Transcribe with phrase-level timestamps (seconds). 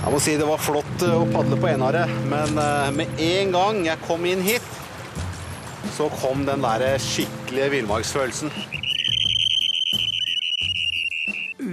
[0.00, 3.80] Jeg må si det var flott å padle på Enaret, men eh, med en gang
[3.84, 4.64] jeg kom inn hit,
[5.92, 8.52] så kom den der skikkelige villmarksfølelsen.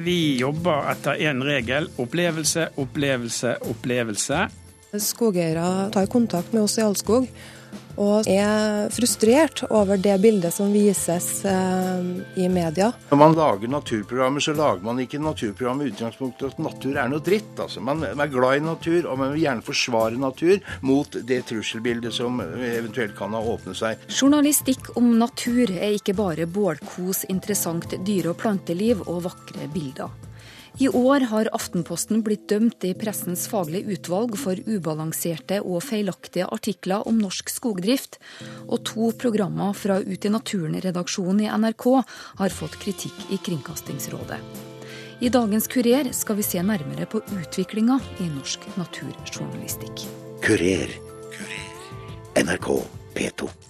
[0.04, 4.44] Vi jobber etter én regel opplevelse, opplevelse, opplevelse.
[5.08, 7.32] Skogeiere tar kontakt med oss i Allskog
[7.98, 12.92] og er frustrert over det bildet som vises eh, i media.
[13.10, 17.10] Når man lager naturprogrammer, så lager man ikke naturprogrammer med utgangspunkt i at natur er
[17.12, 17.56] noe dritt.
[17.58, 17.82] Altså.
[17.82, 22.40] Man er glad i natur, og man vil gjerne forsvare natur mot det trusselbildet som
[22.42, 24.08] eventuelt kan ha åpnet seg.
[24.14, 30.27] Journalistikk om natur er ikke bare bålkos, interessant dyre- og planteliv og vakre bilder.
[30.78, 37.08] I år har Aftenposten blitt dømt i pressens faglige utvalg for ubalanserte og feilaktige artikler
[37.10, 38.20] om norsk skogdrift,
[38.70, 41.88] og to programmer fra Ut i naturen-redaksjonen i NRK
[42.44, 44.38] har fått kritikk i Kringkastingsrådet.
[45.18, 50.06] I dagens Kurer skal vi se nærmere på utviklinga i norsk naturjournalistikk.
[50.46, 50.94] Kurer.
[52.38, 52.70] NRK
[53.18, 53.67] P2.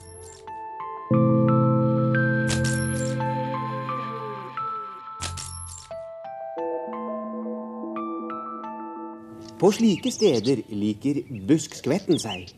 [9.58, 12.52] På slike steder liker buskskvetten seg.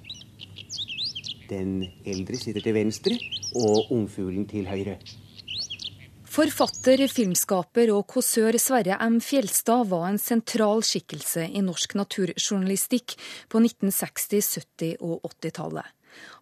[1.48, 3.16] Den eldre sitter til venstre
[3.56, 4.98] og ungfuglen til høyre.
[6.30, 9.18] Forfatter, filmskaper og kåsør Sverre M.
[9.24, 13.16] Fjelstad var en sentral skikkelse i norsk naturjournalistikk
[13.48, 15.88] på 1960-, 70- og 80-tallet.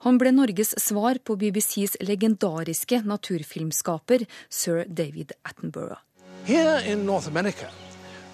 [0.09, 6.01] Han ble Norges svar på BBCs legendariske naturfilmskaper sir David Attenborough.
[6.49, 7.69] Here in North America,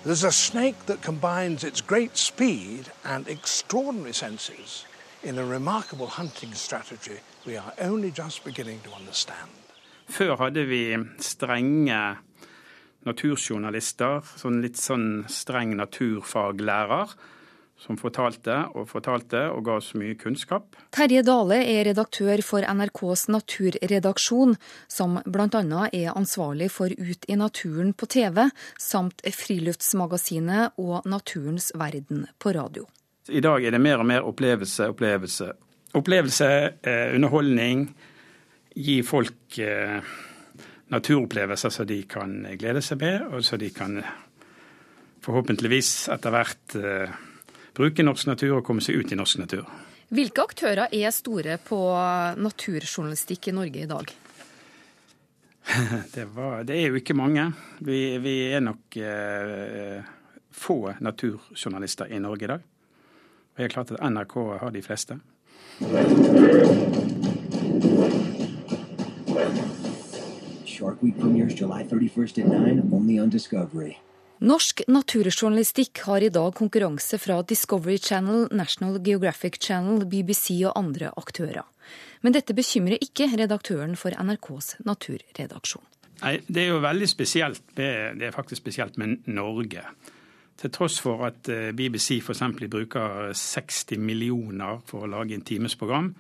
[0.04, 4.86] there's a snake that combines its great speed and extraordinary senses
[5.24, 9.50] in a remarkable hunting strategy we are only just beginning to understand.
[10.10, 12.00] Før hadde vi strenge
[13.08, 17.16] naturjournalister, sånn litt sånn streng naturfaglærer,
[17.84, 20.78] som fortalte og fortalte og ga oss mye kunnskap.
[20.96, 24.56] Terje Dale er redaktør for NRKs naturredaksjon,
[24.88, 25.64] som bl.a.
[25.92, 28.46] er ansvarlig for Ut i naturen på TV,
[28.80, 32.88] samt Friluftsmagasinet og Naturens verden på radio.
[33.28, 35.52] I dag er det mer og mer opplevelse, opplevelse.
[35.96, 36.50] Opplevelse,
[36.84, 37.86] eh, underholdning,
[38.74, 40.00] gi folk eh,
[40.94, 44.00] naturopplevelser som de kan glede seg med, og så de kan
[45.24, 47.14] forhåpentligvis etter hvert eh,
[47.74, 49.66] bruke norsk natur og komme seg ut i norsk natur.
[50.14, 51.80] Hvilke aktører er store på
[52.38, 54.14] naturjournalistikk i Norge i dag?
[56.16, 57.46] Det, var, det er jo ikke mange.
[57.80, 60.04] Vi, vi er nok eh,
[60.52, 62.66] få naturjournalister i Norge i dag.
[63.54, 65.20] Og det er klart at NRK har de fleste.
[70.66, 73.96] Shark Week premieres July 31st at 9, only on Discovery.
[74.44, 81.14] Norsk naturjournalistikk har i dag konkurranse fra Discovery Channel, National Geographic Channel, BBC og andre
[81.16, 81.64] aktører.
[82.28, 85.86] Men dette bekymrer ikke redaktøren for NRKs naturredaksjon.
[86.26, 89.86] Nei, Det er jo veldig spesielt med, det er faktisk spesielt med Norge.
[90.60, 92.44] Til tross for at eh, BBC f.eks.
[92.68, 96.16] bruker 60 millioner for å lage en times program,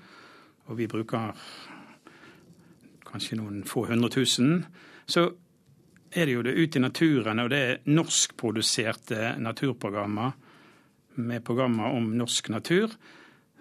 [0.68, 1.36] og vi bruker
[3.04, 4.64] kanskje noen få hundre tusen,
[5.06, 5.34] så
[6.14, 10.32] er det jo det Ut i naturen, og det er norskproduserte naturprogrammer
[11.16, 12.94] med programmer om norsk natur.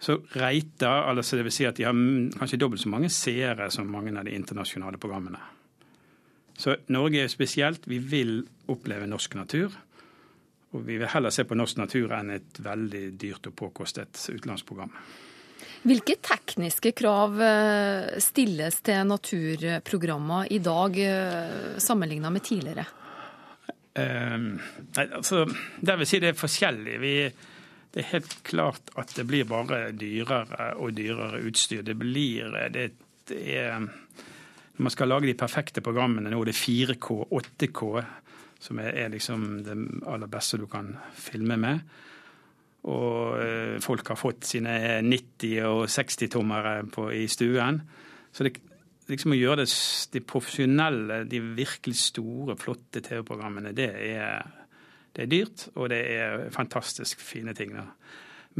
[0.03, 1.95] Så reiter, altså vil si at de har
[2.39, 5.39] kanskje dobbelt så mange seere som mange av de internasjonale programmene.
[6.59, 7.87] Så Norge er spesielt.
[7.89, 9.73] Vi vil oppleve norsk natur.
[10.73, 14.93] Og vi vil heller se på norsk natur enn et veldig dyrt og påkostet utenlandsprogram.
[15.83, 22.85] Hvilke tekniske krav eh, stilles til naturprogrammer i dag eh, sammenlignet med tidligere?
[23.99, 24.55] Um,
[24.97, 25.43] nei, altså,
[25.83, 26.95] det vil si det er forskjellig.
[27.03, 27.17] Vi,
[27.93, 31.83] det er helt klart at det blir bare dyrere og dyrere utstyr.
[31.85, 32.87] Det blir det,
[33.29, 37.83] det er, Når man skal lage de perfekte programmene nå, det er 4K, 8K,
[38.63, 39.77] som er, er liksom det
[40.07, 41.83] aller beste du kan filme med.
[42.91, 44.75] Og eh, folk har fått sine
[45.07, 46.81] 90- og 60-tommere
[47.15, 47.79] i stuen.
[48.33, 48.57] Så det,
[49.11, 49.71] liksom å gjøre det,
[50.15, 53.93] de profesjonelle, de virkelig store, flotte TV-programmene, det
[55.13, 57.75] det er dyrt, og det er fantastisk fine ting.
[57.77, 57.85] Da.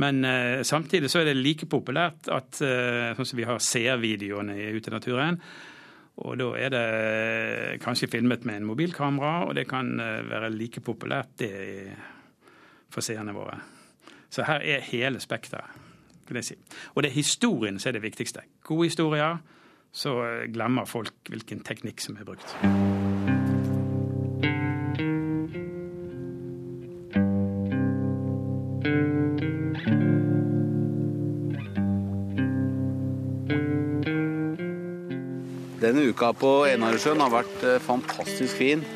[0.03, 4.57] Men eh, samtidig så er det like populært at eh, sånn som vi har seervideoene
[4.77, 5.41] ute i naturen.
[6.23, 10.85] Og da er det kanskje filmet med en mobilkamera, og det kan eh, være like
[10.85, 11.53] populært det
[12.93, 13.57] for seerne våre.
[14.33, 15.65] Så her er hele spekteret,
[16.29, 16.55] vil jeg si.
[16.95, 18.41] Og det er historien som er det viktigste.
[18.65, 19.37] Gode historier,
[19.93, 22.57] så eh, glemmer folk hvilken teknikk som er brukt.
[35.83, 38.89] Denne uka på Enaresjøen har vært eh, fantastisk fin.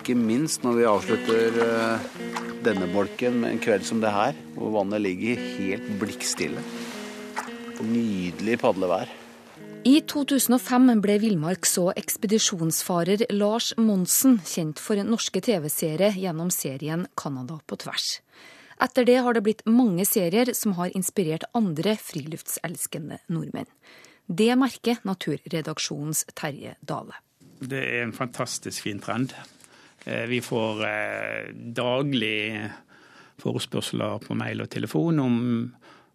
[0.00, 2.29] Ikke minst når vi avslutter eh,
[2.64, 6.62] denne bolken med en kveld som det her, hvor vannet ligger helt blikkstille.
[7.80, 9.08] Nydelig padlevær.
[9.88, 17.60] I 2005 ble villmarks- og ekspedisjonsfarer Lars Monsen kjent for norske TV-seere gjennom serien 'Canada
[17.66, 18.20] på tvers'.
[18.80, 23.68] Etter det har det blitt mange serier som har inspirert andre friluftselskende nordmenn.
[24.28, 27.16] Det merker Naturredaksjonens Terje Dale.
[27.60, 29.34] Det er en fantastisk fin trend.
[30.04, 32.70] Eh, vi får eh, daglig
[33.40, 35.36] forespørsler på mail og telefon om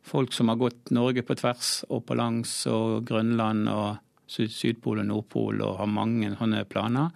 [0.05, 5.09] folk som har gått Norge på tvers og på langs og Grønland og Sydpol og
[5.09, 7.13] Nordpol og har mange sånne planer.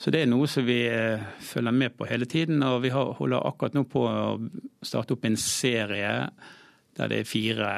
[0.00, 2.62] Så det er noe som vi eh, følger med på hele tiden.
[2.64, 4.38] Og vi holder akkurat nå på å
[4.84, 6.14] starte opp en serie
[6.96, 7.72] der det er fire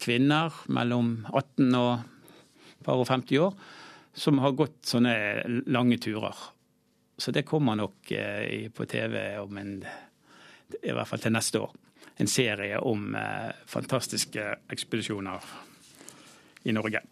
[0.00, 3.56] kvinner mellom 18 og par og 50 år
[4.12, 5.14] som har gått sånne
[5.72, 6.36] lange turer.
[7.16, 9.84] Så det kommer nok eh, på TV om en,
[10.82, 11.74] i hvert fall til neste år.
[12.20, 15.44] En serie om eh, fantastiske ekspedisjoner
[16.64, 17.04] i Norge.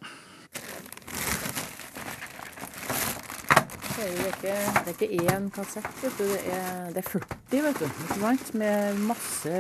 [4.01, 4.53] Det er, ikke,
[4.87, 6.25] det er ikke én kassett, vet du.
[6.25, 8.57] Det er, det er 40, vet du.
[8.59, 9.59] Med masse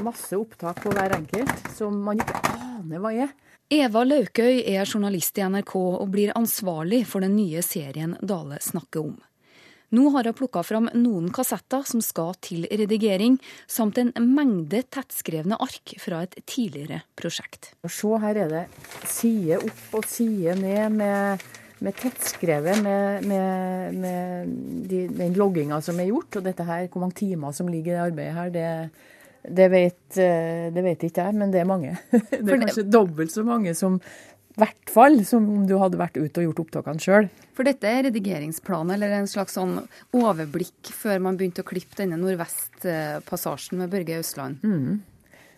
[0.00, 3.34] masse opptak på hver enkelt som man ikke aner hva er.
[3.72, 9.06] Eva Laukøy er journalist i NRK og blir ansvarlig for den nye serien Dale snakker
[9.06, 9.14] om.
[9.92, 13.36] Nå har hun plukka fram noen kassetter som skal til redigering,
[13.68, 17.74] samt en mengde tettskrevne ark fra et tidligere prosjekt.
[17.84, 18.62] Se, her er det
[19.04, 21.44] side opp og side ned med,
[21.84, 24.54] med tettskrevet med, med, med
[24.88, 26.40] de, den logginga som er gjort.
[26.40, 28.68] Og dette her, hvor mange timer som ligger i det arbeidet her, det
[29.42, 31.96] det vet, eh, det vet ikke jeg, men det er mange.
[32.30, 33.98] Det er kanskje dobbelt så mange som
[34.58, 37.30] hvert fall som om du hadde vært ute og gjort opptakene sjøl.
[37.56, 39.78] For dette er redigeringsplanen, eller en slags sånn
[40.16, 44.62] overblikk før man begynte å klippe denne nordvestpassasjen med Børge Østland?
[44.64, 45.02] Mm.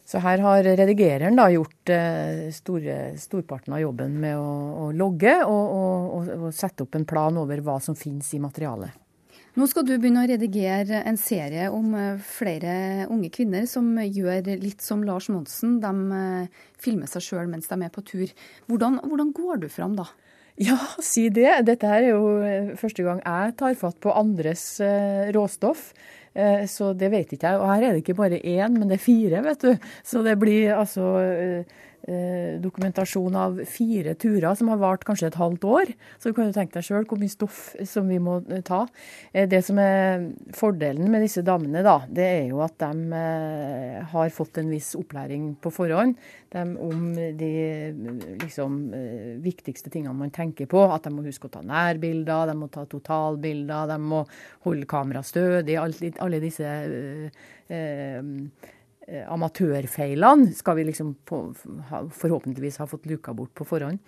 [0.05, 4.51] Så her har redigereren da gjort eh, store, storparten av jobben med å,
[4.85, 8.93] å logge og, og, og, sette opp en plan over hva som finnes i materialet.
[9.55, 14.49] Nå skal du begynne å redigere en serie om eh, flere unge kvinner som gjør
[14.59, 15.77] litt som Lars Monsen.
[15.83, 18.27] De eh, filmer seg sjøl mens de er på tur.
[18.67, 20.09] Hvordan, hvordan, går du fram da?
[20.59, 21.53] Ja, si det.
[21.71, 24.67] Dette er jo eh, første gang jeg tar fatt på andres
[25.37, 25.93] råstoff.
[26.67, 27.59] Så det vet ikke jeg.
[27.63, 29.85] Og her er det ikke bare én, men det er fire, vet du.
[30.03, 31.77] Så det blir altså eh,
[32.61, 35.93] dokumentasjon av fire turer som har vart kanskje et halvt år.
[36.19, 38.83] Så du kan jo tenke deg sjøl hvor mye stoff som vi må eh, ta.
[39.33, 44.01] Eh, det som er fordelen med disse damene, da, det er jo at de eh,
[44.13, 46.19] har fått en viss opplæring på forhånd
[46.53, 47.07] de, om
[47.39, 47.53] de
[48.43, 50.85] liksom, eh, viktigste tingene man tenker på.
[50.93, 54.25] At de må huske å ta nærbilder, de må ta totalbilder, de må
[54.69, 55.81] holde kameraet stødig.
[55.81, 58.21] Alle disse eh, Eh,
[59.05, 64.01] amatørfeilene skal vi liksom forhåpentligvis ha fått luka bort på forhånd.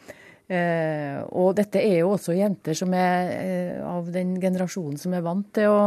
[0.47, 5.25] Eh, og dette er jo også jenter som er eh, av den generasjonen som er
[5.27, 5.81] vant til å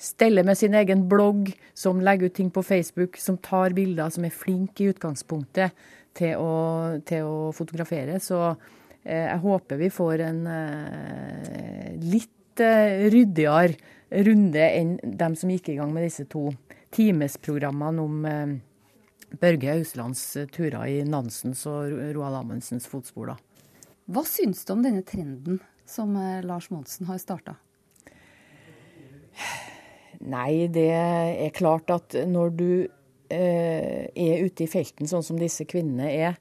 [0.00, 4.26] stelle med sin egen blogg, som legger ut ting på Facebook, som tar bilder, som
[4.26, 5.76] er flinke i utgangspunktet
[6.16, 8.18] til å, til å fotografere.
[8.22, 15.52] Så eh, jeg håper vi får en eh, litt eh, ryddigere runde enn dem som
[15.54, 16.48] gikk i gang med disse to
[16.94, 18.58] timesprogrammene om eh,
[19.38, 23.32] Børge Auslands eh, turer i Nansens og Roald Amundsens fotspor.
[23.32, 23.36] da.
[24.10, 27.56] Hva syns du om denne trenden som eh, Lars Monsen har starta?
[30.20, 32.70] Nei, det er klart at når du
[33.32, 36.40] eh, er ute i felten sånn som disse kvinnene er,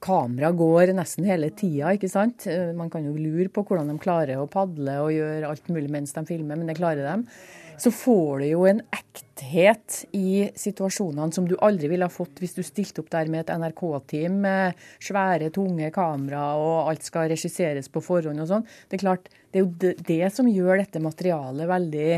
[0.00, 2.46] kamera går nesten hele tida, ikke sant.
[2.72, 6.16] Man kan jo lure på hvordan de klarer å padle og gjøre alt mulig mens
[6.16, 7.34] de filmer, men det klarer de
[7.80, 12.56] så får du jo en ekthet i situasjonene som du aldri ville ha fått hvis
[12.56, 17.90] du stilte opp der med et NRK-team med svære, tunge kamera og alt skal regisseres
[17.92, 18.66] på forhånd og sånn.
[18.88, 22.08] Det er klart, det er jo det som gjør dette materialet veldig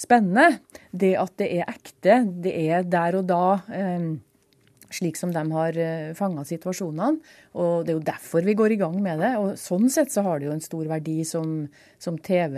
[0.00, 0.60] spennende.
[0.90, 2.20] Det at det er ekte.
[2.44, 3.44] Det er der og da.
[3.74, 4.10] Eh,
[4.94, 7.20] slik som de har eh, fanga situasjonene.
[7.60, 9.32] Og Det er jo derfor vi går i gang med det.
[9.40, 11.68] og Sånn sett så har det jo en stor verdi som,
[11.98, 12.56] som TV,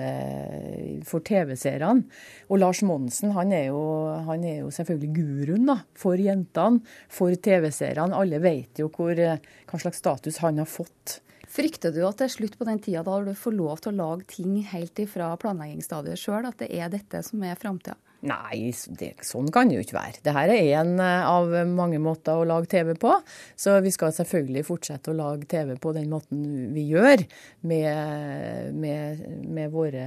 [1.09, 2.07] for TV-seerne.
[2.51, 3.83] Og Lars Monsen han er, jo,
[4.29, 8.17] han er jo selvfølgelig guruen da, for jentene, for TV-seerne.
[8.17, 11.21] Alle vet jo hvor, hva slags status han har fått
[11.53, 13.99] Frykter du at det er slutt på den tida da du får lov til å
[13.99, 17.99] lage ting helt ifra planleggingsstadiet sjøl, at det er dette som er framtida?
[18.23, 20.21] Nei, det, sånn kan det jo ikke være.
[20.23, 23.17] Dette er en eh, av mange måter å lage TV på.
[23.59, 27.25] Så vi skal selvfølgelig fortsette å lage TV på den måten vi gjør,
[27.67, 30.07] med, med, med våre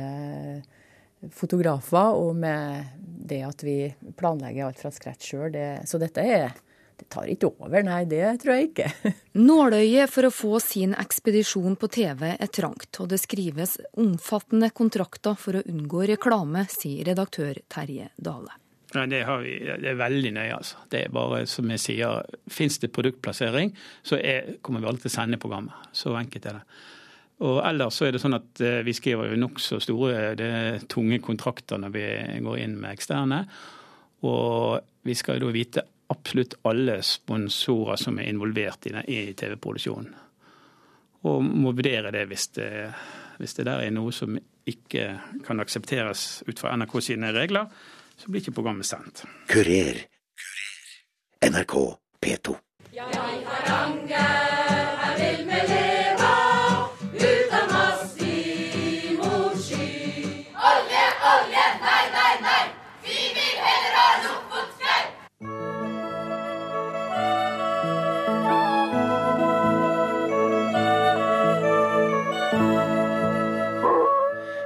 [1.36, 3.80] fotografer og med det at vi
[4.20, 5.60] planlegger alt fra scratch sjøl.
[5.84, 6.56] Så dette er
[7.00, 9.14] det tar ikke over, nei, det tror jeg ikke.
[9.48, 15.38] Nåløyet for å få sin ekspedisjon på TV er trangt, og det skrives omfattende kontrakter
[15.40, 18.56] for å unngå reklame, sier redaktør Terje Dale.
[18.96, 20.84] Nei, det, vi, det, er veldig nøye, altså.
[20.92, 23.74] Det er bare som jeg sier, fins det produktplassering,
[24.06, 25.90] så er, kommer vi alltid til å sende programmet.
[25.96, 26.66] Så enkelt er det.
[27.44, 31.20] Og ellers så er det sånn at eh, vi skriver jo nokså store, det tunge
[31.24, 32.06] kontrakter når vi
[32.46, 33.42] går inn med eksterne.
[34.26, 40.14] Og vi skal jo da vite absolutt alle sponsorer som er involvert i, TV-produksjonen.
[41.26, 42.70] Og må vurdere det hvis, det
[43.40, 45.08] hvis det der er noe som ikke
[45.46, 47.70] kan aksepteres ut fra NRK sine regler,
[48.16, 49.26] så blir ikke programmet sendt.
[49.50, 50.06] Kurer.
[51.46, 51.76] NRK
[52.22, 52.56] P2.
[52.96, 54.05] Ja, i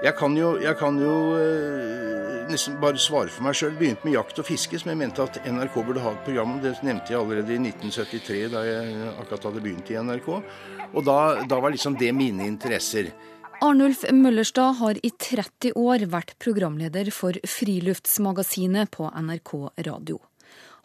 [0.09, 3.75] Jeg kan jo, jeg kan jo eh, nesten bare svare for meg sjøl.
[3.77, 6.61] Begynte med jakt og fiske, som jeg mente at NRK burde ha et program om.
[6.63, 10.31] Det nevnte jeg allerede i 1973, da jeg akkurat hadde begynt i NRK.
[10.89, 13.11] Og da, da var liksom det mine interesser.
[13.61, 19.55] Arnulf Møllerstad har i 30 år vært programleder for Friluftsmagasinet på NRK
[19.91, 20.23] Radio.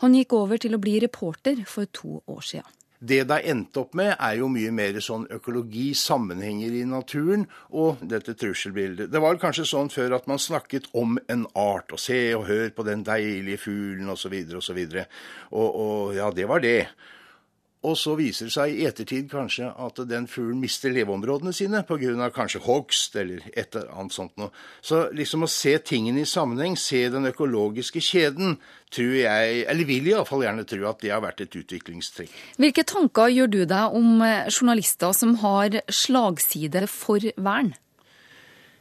[0.05, 2.69] Han gikk over til å bli reporter for to år siden.
[3.05, 7.45] Det det har endt opp med, er jo mye mer sånn økologi, sammenhenger i naturen
[7.69, 9.11] og dette trusselbildet.
[9.13, 12.71] Det var kanskje sånn før at man snakket om en art, og se og hør
[12.73, 14.39] på den deilige fuglen osv.
[14.57, 14.81] osv.
[15.53, 16.79] Og, og ja, det var det.
[17.85, 22.31] Og så viser det seg i ettertid kanskje at den fuglen mister leveområdene sine pga.
[22.33, 24.51] kanskje hogst eller et eller annet sånt noe.
[24.81, 28.57] Så liksom å se tingene i sammenheng, se den økologiske kjeden,
[28.95, 32.33] tror jeg, eller vil iallfall gjerne tro at det har vært et utviklingstrekk.
[32.57, 37.75] Hvilke tanker gjør du deg om eh, journalister som har slagside for vern?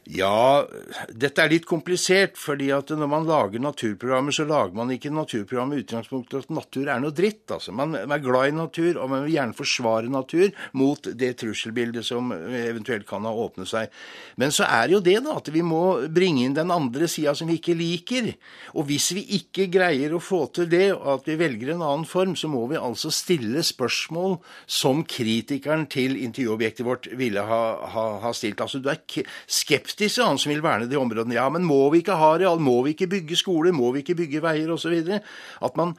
[0.04, 0.66] Ja,
[1.08, 5.70] dette er litt komplisert, fordi at når man lager naturprogrammer, så lager man ikke naturprogram
[5.72, 7.48] med utgangspunkt i at natur er noe dritt.
[7.48, 7.72] altså.
[7.72, 12.34] Man er glad i natur, og man vil gjerne forsvare natur mot det trusselbildet som
[12.36, 13.94] eventuelt kan ha åpnet seg.
[14.36, 15.80] Men så er jo det, da, at vi må
[16.12, 18.28] bringe inn den andre sida som vi ikke liker.
[18.76, 22.04] Og hvis vi ikke greier å få til det, og at vi velger en annen
[22.04, 24.36] form, så må vi altså stille spørsmål
[24.68, 27.64] som kritikeren til intervjuobjektet vårt ville ha,
[27.96, 28.60] ha, ha stilt.
[28.60, 29.00] Altså, du er
[29.48, 31.36] skeptisk skeptisk han som vil verne de områdene.
[31.38, 32.60] Ja, men må vi ikke ha areal?
[32.62, 33.72] Må vi ikke bygge skoler?
[33.72, 35.20] Må vi ikke bygge veier osv.?
[35.62, 35.94] At man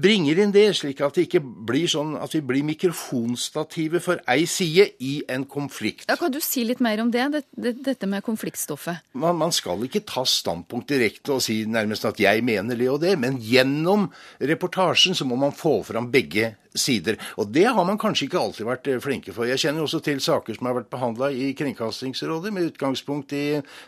[0.00, 4.46] bringer inn det, slik at det ikke blir sånn at vi blir mikrofonstative for ei
[4.48, 6.06] side i en konflikt.
[6.08, 9.04] Ja, kan du si litt mer om det, dette med konfliktstoffet?
[9.12, 13.02] Man, man skal ikke ta standpunkt direkte og si nærmest at jeg mener det og
[13.04, 14.08] det, men gjennom
[14.40, 17.18] reportasjen så må man få fram begge sider.
[17.36, 19.48] Og det har man kanskje ikke alltid vært eh, flinke for.
[19.48, 23.46] Jeg kjenner også til saker som har vært behandla i Kringkastingsrådet med utgangspunkt i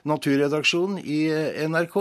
[0.09, 1.97] naturredaksjonen i eh, NRK.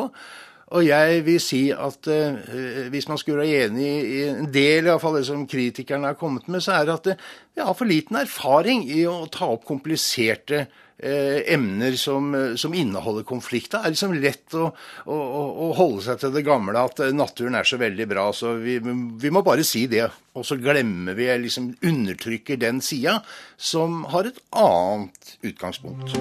[0.73, 5.03] Og jeg vil si at eh, hvis man skulle være enig i en del av
[5.13, 8.87] det som kritikerne har kommet med, så er det at vi har for liten erfaring
[8.89, 10.65] i å ta opp kompliserte
[11.03, 13.71] Eh, emner som, eh, som, inneholder konflikt.
[13.71, 14.69] Det er liksom lett å,
[15.09, 15.17] å,
[15.65, 18.29] å, holde seg til det gamle, at eh, naturen er så veldig bra.
[18.31, 20.05] så Vi, vi må bare si det.
[20.37, 23.19] Og så glemmer vi, liksom undertrykker den sida
[23.57, 26.15] som har et annet utgangspunkt.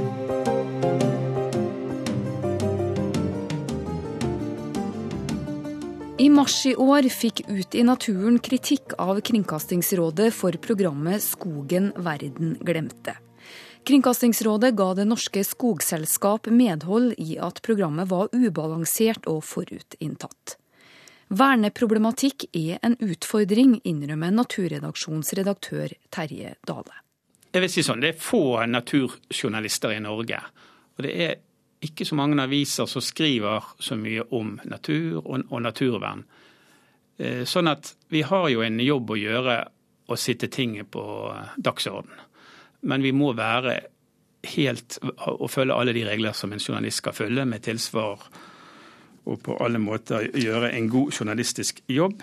[6.22, 12.52] I mars i år fikk Ut i naturen kritikk av Kringkastingsrådet for programmet Skogen verden
[12.62, 13.16] glemte.
[13.82, 20.54] Kringkastingsrådet ga Det norske skogselskap medhold i at programmet var ubalansert og forutinntatt.
[21.26, 27.02] Verneproblematikk er en utfordring, innrømmer naturredaksjonsredaktør Terje Dale.
[27.50, 30.38] Jeg vil si sånn, Det er få naturjournalister i Norge.
[30.94, 31.40] Og det er
[31.82, 36.24] ikke så mange aviser som skriver så mye om natur og, og naturvern.
[37.18, 39.56] Eh, sånn at vi har jo en jobb å gjøre
[40.12, 41.02] å sitte tinget på
[41.56, 42.14] dagsorden.
[42.86, 43.80] Men vi må være
[44.56, 48.24] helt og følge alle de regler som en journalist skal følge, med tilsvar
[49.22, 52.22] og på alle måter gjøre en god journalistisk jobb.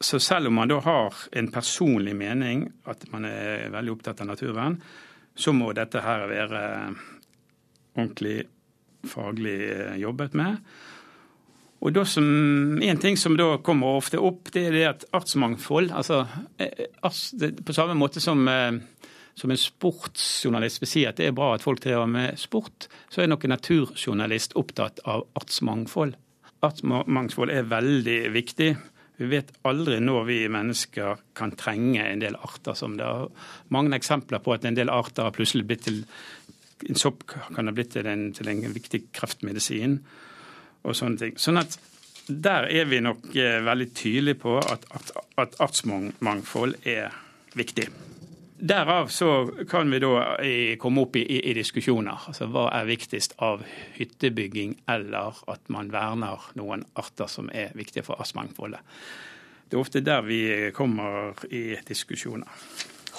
[0.00, 4.30] så selv om man da har en personlig mening, at man er veldig opptatt av
[4.30, 4.78] naturvern,
[5.36, 6.62] så må dette her være
[7.96, 8.44] ordentlig
[9.08, 10.60] faglig eh, jobbet med.
[11.80, 12.26] Og som,
[12.82, 16.26] En ting som da kommer ofte opp, det er det at artsmangfold altså,
[17.64, 18.44] På samme måte som,
[19.32, 23.22] som en sportsjournalist vil si at det er bra at folk driver med sport, så
[23.22, 26.18] er nok en naturjournalist opptatt av artsmangfold.
[26.60, 28.74] Artsmangfold er veldig viktig.
[29.20, 33.26] Vi vet aldri når vi mennesker kan trenge en del arter som det er
[33.68, 35.98] mange eksempler på at en del arter har plutselig blitt til
[36.88, 39.98] En sopp kan ha blitt til en, til en viktig kreftmedisin
[40.82, 41.40] og sånne ting.
[41.40, 41.76] Sånn at
[42.30, 47.10] der er vi nok eh, veldig tydelige på at, at, at artsmangfold er
[47.58, 47.88] viktig.
[48.60, 50.36] Derav så kan vi da
[50.78, 52.26] komme opp i, i, i, diskusjoner.
[52.28, 53.64] Altså Hva er viktigst av
[53.96, 58.84] hyttebygging eller at man verner noen arter som er viktige for artsmangfoldet?
[59.64, 60.42] Det er ofte der vi
[60.76, 62.52] kommer i diskusjoner.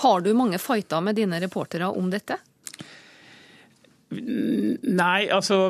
[0.04, 2.38] Har du mange fighter med dine reportere om dette?
[4.12, 5.70] Nei, altså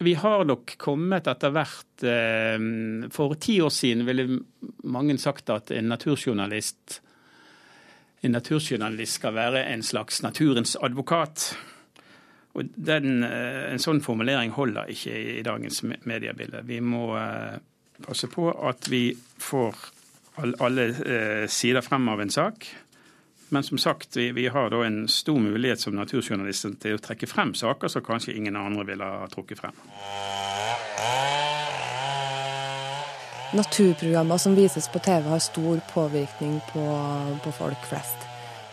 [0.00, 2.56] vi har nok kommet etter hvert eh,
[3.12, 4.40] For ti år siden ville
[4.88, 7.00] mange sagt at en naturjournalist
[8.20, 11.54] en naturjournalist skal være en slags naturens advokat.
[12.52, 16.60] Og den, eh, En sånn formulering holder ikke i dagens mediebilde.
[16.68, 17.56] Vi må eh,
[18.04, 19.88] passe på at vi får
[20.60, 22.68] alle sider frem av en sak.
[23.50, 27.26] Men som sagt, vi, vi har da en stor mulighet som naturjournalister til å trekke
[27.26, 29.74] frem saker som kanskje ingen andre ville ha trukket frem.
[33.50, 36.84] Naturprogrammer som vises på TV har stor påvirkning på,
[37.42, 38.28] på folk flest.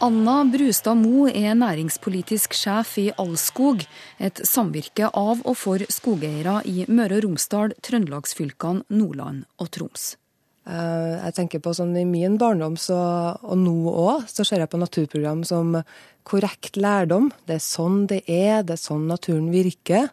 [0.05, 3.81] Anna Brustad Mo er næringspolitisk sjef i Allskog,
[4.21, 10.11] et samvirke av og for skogeiere i Møre og Romsdal, Trøndelagsfylkene, Nordland og Troms.
[10.67, 12.97] Eh, jeg tenker på sånn I min barndom, så,
[13.39, 15.77] og nå òg, så ser jeg på naturprogram som
[16.27, 17.29] korrekt lærdom.
[17.47, 20.09] Det er sånn det er, det er sånn naturen virker.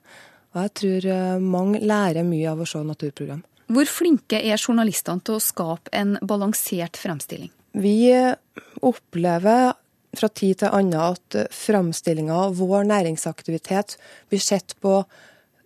[0.54, 3.42] Og jeg tror eh, mange lærer mye av å se naturprogram.
[3.74, 7.50] Hvor flinke er journalistene til å skape en balansert fremstilling?
[7.74, 7.96] Vi
[8.84, 9.72] opplever
[10.14, 13.96] fra tid til annen at fremstillinga av vår næringsaktivitet
[14.30, 15.00] blir sett på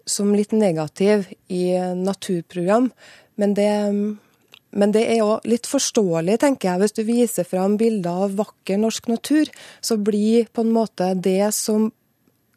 [0.08, 2.88] som litt negativ i naturprogram.
[3.36, 3.68] Men det
[4.70, 6.80] men det er jo litt forståelig, tenker jeg.
[6.82, 9.48] Hvis du viser fram bilder av vakker norsk natur,
[9.80, 11.88] så blir på en måte det som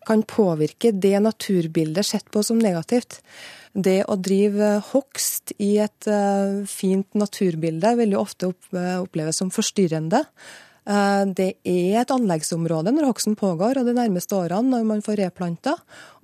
[0.08, 3.20] kan påvirke det naturbildet sett på som negativt.
[3.72, 9.54] Det å drive hogst i et uh, fint naturbilde vil jo ofte uh, oppleves som
[9.54, 10.26] forstyrrende.
[10.90, 15.22] Uh, det er et anleggsområde når hogsten pågår, og de nærmeste årene når man får
[15.22, 15.78] replanta.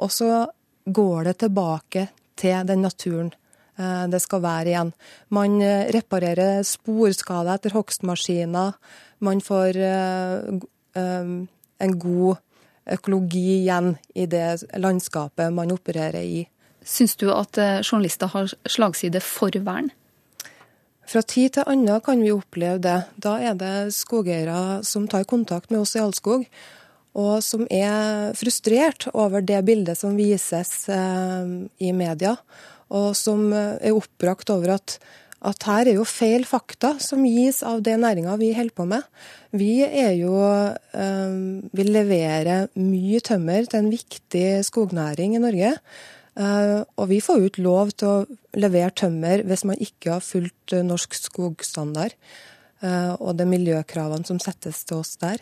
[0.04, 0.47] Og så
[0.84, 3.47] går det tilbake til den naturen Eh,
[3.78, 4.92] det skal være igjen.
[5.34, 8.74] Man eh, reparerer sporskader etter hogstmaskiner.
[9.26, 10.58] Man får eh,
[10.98, 12.42] en god
[12.88, 16.46] økologi igjen i det landskapet man opererer i.
[16.88, 19.92] Syns du at journalister har slagside for vern?
[21.08, 22.96] Fra tid til annen kan vi oppleve det.
[23.20, 26.48] Da er det skogeiere som tar kontakt med oss i Allskog,
[27.18, 32.38] og som er frustrert over det bildet som vises i media
[32.93, 34.97] og som eh, er oppbrakt over at,
[35.47, 39.08] at her er jo feil fakta som gis av det næringa vi holder på med.
[39.58, 41.39] Vi er jo eh,
[41.71, 45.73] Vi leverer mye tømmer til en viktig skognæring i Norge.
[46.38, 50.26] Eh, og vi får jo ikke lov til å levere tømmer hvis man ikke har
[50.26, 52.15] fulgt norsk skogstandard
[52.78, 55.39] og de miljøkravene som settes til oss der.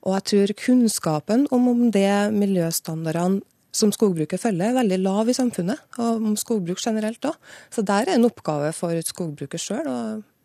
[0.00, 5.36] Og jeg tror kunnskapen om, om det miljøstandardene som skogbruket følger, er veldig lav i
[5.36, 7.38] samfunnet, og om skogbruk generelt òg.
[7.70, 9.98] Så der er en oppgave for skogbruket sjøl å,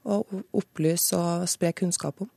[0.05, 0.21] å
[0.53, 2.29] opplyse og spre kunnskap om.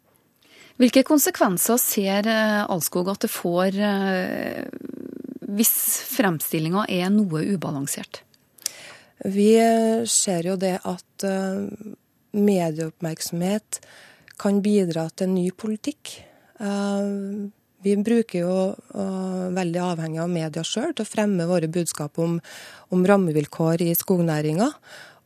[0.79, 4.64] Hvilke konsekvenser ser Allskog Alskog at det får eh,
[5.48, 5.74] hvis
[6.12, 8.22] fremstillinga er noe ubalansert?
[9.27, 9.51] Vi
[10.07, 11.66] ser jo det at eh,
[12.38, 13.81] medieoppmerksomhet
[14.38, 16.14] kan bidra til ny politikk.
[17.85, 22.38] Vi bruker jo uh, veldig avhengig av media sjøl til å fremme våre budskap om,
[22.91, 24.67] om rammevilkår i skognæringa.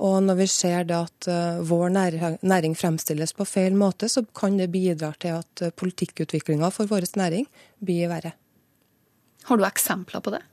[0.03, 4.59] Og når vi ser det at uh, vår næring fremstilles på feil måte, så kan
[4.61, 7.49] det bidra til at uh, politikkutviklinga for vår næring
[7.81, 8.35] blir verre.
[9.49, 10.45] Har du eksempler på det?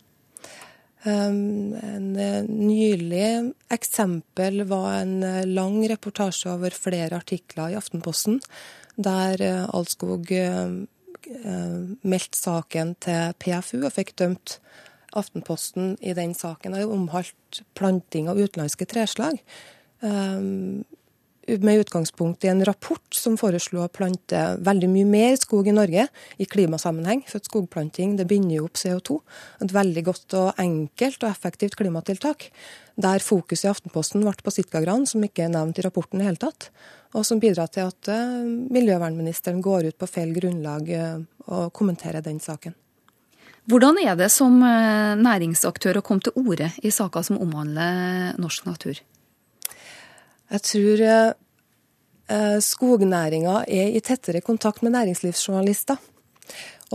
[1.04, 2.14] Um, en
[2.48, 5.20] nylig eksempel var en
[5.52, 8.40] lang reportasje over flere artikler i Aftenposten,
[9.00, 14.60] der Altskog Eh, meldt saken til PFU og fikk dømt
[15.18, 16.76] Aftenposten i den saken.
[16.78, 19.40] Det omholdt planting av utenlandske treslag.
[21.50, 26.04] Med utgangspunkt i en rapport som foreslo å plante veldig mye mer skog i Norge
[26.38, 27.24] i klimasammenheng.
[27.26, 29.18] For at skogplanting det binder jo opp CO2.
[29.66, 32.52] Et veldig godt og enkelt og effektivt klimatiltak.
[33.02, 36.38] Der fokuset i Aftenposten ble på Sitkagran, som ikke er nevnt i rapporten i hele
[36.38, 36.70] tatt.
[37.18, 42.22] Og som bidrar til at uh, miljøvernministeren går ut på feil grunnlag uh, og kommenterer
[42.22, 42.78] den saken.
[43.70, 48.70] Hvordan er det som uh, næringsaktør å komme til orde i saker som omhandler norsk
[48.70, 49.02] natur?
[50.50, 56.00] Jeg tror eh, skognæringa er i tettere kontakt med næringslivsjournalister.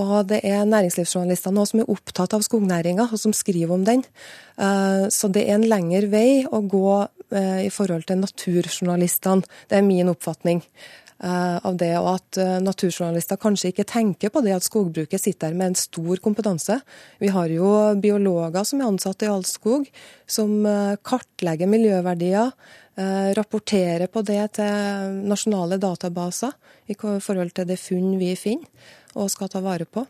[0.03, 4.03] Og det er næringslivsjournalister nå som er opptatt av skognæringa, og som skriver om den.
[4.59, 6.89] Eh, så det er en lengre vei å gå
[7.31, 9.47] eh, i forhold til naturjournalistene.
[9.71, 10.65] Det er min oppfatning
[11.25, 15.71] av det, og at naturjournalister kanskje ikke tenker på det at skogbruket sitter der med
[15.71, 16.81] en stor kompetanse.
[17.23, 17.69] Vi har jo
[18.03, 19.87] biologer som er ansatt i Allskog,
[20.27, 20.67] som
[21.07, 22.51] kartlegger miljøverdier,
[23.35, 26.53] Rapporterer på det til nasjonale databaser
[26.87, 30.05] i forhold til det funn vi finner og skal ta vare på.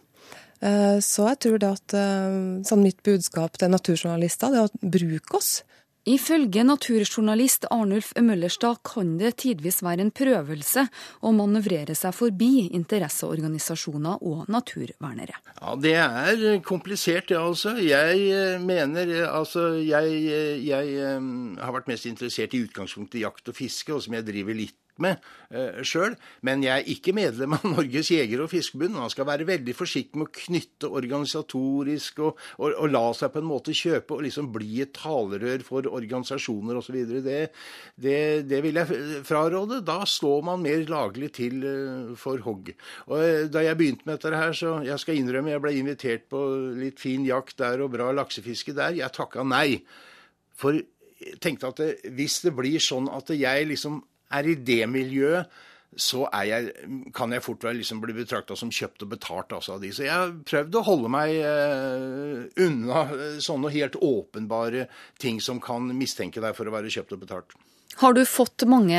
[0.64, 2.36] Eh, så jeg tror det at eh,
[2.68, 5.62] sånn mitt budskap til naturjournalister er å bruke oss.
[6.04, 10.82] Ifølge naturjournalist Arnulf Møllerstad kan det tidvis være en prøvelse
[11.24, 15.38] å manøvrere seg forbi interesseorganisasjoner og naturvernere.
[15.62, 17.72] Ja, Det er komplisert, det ja, altså.
[17.80, 21.00] Jeg eh, mener eh, altså jeg, eh, jeg,
[21.56, 24.76] har vært mest interessert i utgangspunktet i jakt og fiske, og som jeg driver litt
[25.02, 26.14] med eh, sjøl.
[26.46, 28.96] Men jeg er ikke medlem av Norges jeger- og fiskerbund.
[28.96, 33.42] Man skal være veldig forsiktig med å knytte organisatorisk og, og, og, la seg på
[33.42, 37.00] en måte kjøpe og liksom bli et talerør for organisasjoner osv.
[37.24, 37.40] Det,
[37.96, 38.18] det,
[38.50, 39.82] det vil jeg fraråde.
[39.86, 42.72] Da slår man mer laglig til uh, for hogg.
[43.08, 46.26] Og uh, Da jeg begynte med dette her, så jeg skal innrømme jeg ble invitert
[46.32, 46.40] på
[46.78, 48.96] litt fin jakt der og bra laksefiske der.
[48.98, 49.82] Jeg takka nei.
[50.58, 50.76] For
[51.24, 54.02] jeg tenkte at det, hvis det blir sånn at jeg liksom
[54.38, 55.62] er i det miljøet,
[55.94, 56.72] så jeg,
[57.14, 59.92] kan jeg fort liksom bli betrakta som kjøpt og betalt altså, av de.
[59.94, 63.04] Så jeg har prøvd å holde meg uh, unna
[63.42, 64.88] sånne helt åpenbare
[65.22, 67.54] ting som kan mistenke deg for å være kjøpt og betalt.
[68.00, 68.98] Har du fått mange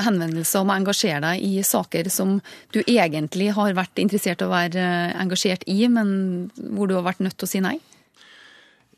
[0.00, 2.38] henvendelser om å engasjere deg i saker som
[2.72, 4.86] du egentlig har vært interessert i å være
[5.20, 7.76] engasjert i, men hvor du har vært nødt til å si nei?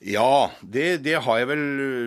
[0.06, 1.62] Ja, det, det, har jeg vel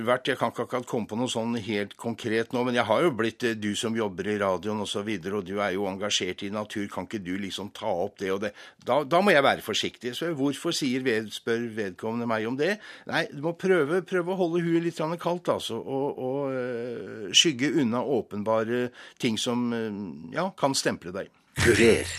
[0.05, 0.27] vært.
[0.29, 3.13] Jeg kan ikke akkurat komme på noe sånn helt konkret nå, men jeg har jo
[3.17, 5.87] blitt eh, du som jobber i radioen osv., og, så videre, og du er jo
[5.89, 6.85] engasjert i natur.
[6.93, 8.51] Kan ikke du liksom ta opp det og det?
[8.85, 10.11] Da, da må jeg være forsiktig.
[10.13, 12.75] Så hvorfor sier ved, spør vedkommende meg om det?
[13.09, 17.71] Nei, du må prøve, prøve å holde huet litt kaldt, altså, og, og uh, skygge
[17.81, 19.89] unna åpenbare ting som uh,
[20.35, 21.33] ja, kan stemple deg.
[21.57, 22.13] Kurer.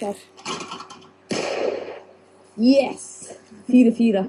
[0.00, 0.26] Kurer.
[2.58, 3.32] Yes!
[3.70, 4.26] Fire-fire.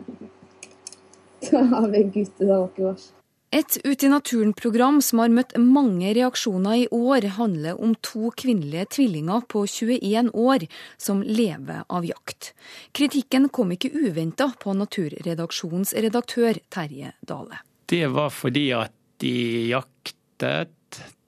[1.92, 3.14] Men gutt, det var ikke verst.
[3.54, 8.88] Et Ut i naturen-program som har møtt mange reaksjoner i år, handler om to kvinnelige
[8.96, 10.66] tvillinger på 21 år
[10.98, 12.56] som lever av jakt.
[12.98, 17.62] Kritikken kom ikke uventa på Naturredaksjonens redaktør Terje Dale.
[17.86, 19.36] Det var fordi at de
[19.70, 20.74] jaktet.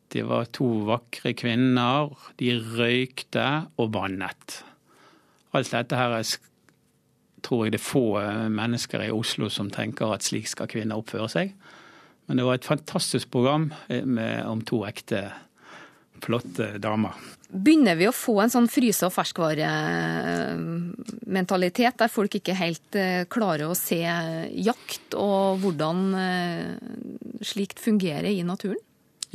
[0.10, 2.10] Det var to vakre kvinner.
[2.42, 3.46] De røykte
[3.78, 4.64] og bannet.
[5.54, 6.26] Alt dette her er
[7.46, 11.00] tror jeg det er få eh, mennesker i Oslo som tenker at slik skal kvinner
[11.02, 11.48] oppføre seg.
[12.26, 15.20] Men det var et fantastisk program eh, med, om to ekte,
[16.26, 17.12] flotte damer.
[17.56, 23.66] Begynner vi å få en sånn fryse- og ferskvarementalitet, der folk ikke helt eh, klarer
[23.70, 24.02] å se
[24.66, 25.98] jakt og hvordan
[27.46, 28.82] slikt fungerer i naturen?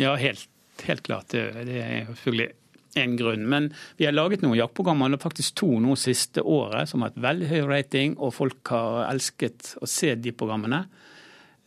[0.01, 0.49] Ja, helt,
[0.87, 1.29] helt klart.
[1.33, 2.51] Det, det er selvfølgelig
[2.99, 3.45] en grunn.
[3.49, 7.51] Men vi har laget noen jaktprogrammer, faktisk to nå siste året, som har hatt veldig
[7.51, 10.85] høy rating, og folk har elsket å se de programmene.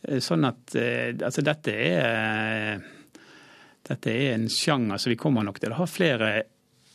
[0.02, 2.82] Eh, sånn at eh, altså dette er
[3.84, 6.30] dette er en sjanger som vi kommer nok til å ha flere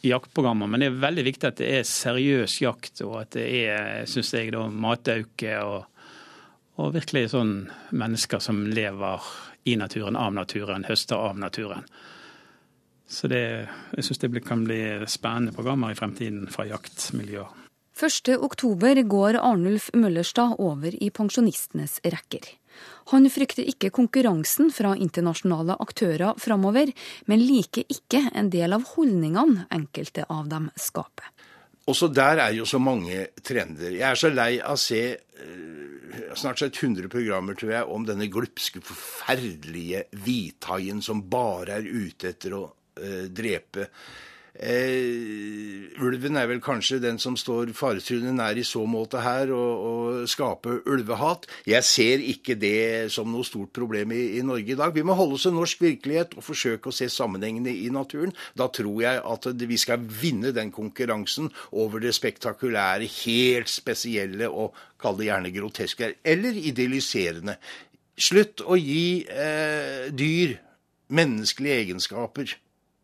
[0.06, 0.70] jaktprogrammer.
[0.70, 4.34] Men det er veldig viktig at det er seriøs jakt, og at det er synes
[4.34, 6.06] jeg, da, matauke og,
[6.80, 7.54] og virkelig sånn
[7.92, 9.28] mennesker som lever
[9.70, 11.86] i naturen, av naturen, høster av naturen.
[13.10, 13.42] Så det,
[13.98, 17.56] jeg syns det kan bli spennende programmer i fremtiden fra jaktmiljøer.
[18.00, 22.46] 1.10 går Arnulf Møllerstad over i pensjonistenes rekker.
[23.12, 26.94] Han frykter ikke konkurransen fra internasjonale aktører framover,
[27.28, 31.28] men liker ikke en del av holdningene enkelte av dem skaper.
[31.90, 33.92] Også der er jo så mange trender.
[33.98, 38.06] Jeg er så lei av å se eh, snart sett 100 programmer tror jeg, om
[38.06, 42.68] denne glupske, forferdelige hvithaien som bare er ute etter å
[43.34, 43.90] drepe
[44.60, 50.26] Eh, ulven er vel kanskje den som står faretruende nær i så måte her, å
[50.28, 51.48] skape ulvehat.
[51.70, 54.92] Jeg ser ikke det som noe stort problem i, i, Norge i dag.
[54.96, 58.36] Vi må holde oss til norsk virkelighet og forsøke å se sammenhengene i naturen.
[58.60, 64.76] Da tror jeg at vi skal vinne den konkurransen over det spektakulære, helt spesielle og
[65.00, 67.56] kall det gjerne groteske, eller idylliserende.
[68.20, 70.58] Slutt å gi eh, dyr
[71.16, 72.60] menneskelige egenskaper.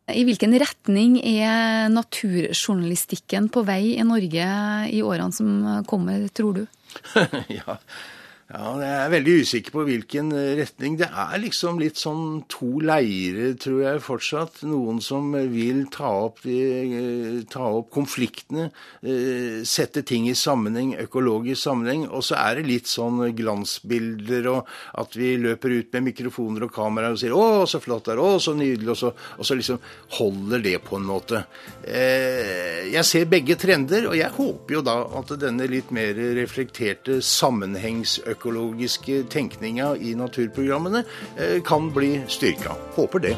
[0.06, 4.50] I hvilken retning er naturjournalistikken på vei i Norge
[4.94, 6.62] i årene som kommer, tror du?
[7.58, 7.78] ja,
[8.46, 10.94] ja, Jeg er veldig usikker på hvilken eh, retning.
[11.00, 14.60] Det er liksom litt sånn to leirer, tror jeg fortsatt.
[14.70, 16.54] Noen som vil ta opp, de,
[16.86, 18.68] eh, ta opp konfliktene,
[19.02, 22.04] eh, sette ting i sammenheng, økologisk sammenheng.
[22.06, 26.74] Og så er det litt sånn glansbilder og at vi løper ut med mikrofoner og
[26.78, 28.22] kameraer og sier 'Å, så flott det er.
[28.22, 29.82] Å, så nydelig', og så, og så liksom
[30.22, 31.42] holder det på en måte.
[31.82, 38.35] Jeg ser begge trender, og jeg håper jo da at denne litt mer reflekterte sammenhengsøkonomien
[38.36, 41.04] økologiske tenkninga i naturprogrammene
[41.36, 42.76] eh, kan bli styrka.
[42.96, 43.36] Håper det.